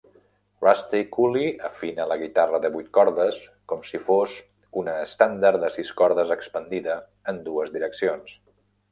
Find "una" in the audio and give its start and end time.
4.83-4.95